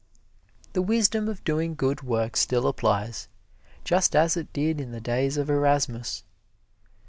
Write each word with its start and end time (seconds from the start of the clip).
The 0.73 0.81
wisdom 0.81 1.27
of 1.27 1.43
doing 1.43 1.75
good 1.75 2.01
work 2.01 2.35
still 2.35 2.65
applies, 2.65 3.27
just 3.83 4.15
as 4.15 4.35
it 4.35 4.51
did 4.51 4.81
in 4.81 4.91
the 4.91 4.99
days 4.99 5.37
of 5.37 5.47
Erasmus. 5.47 6.23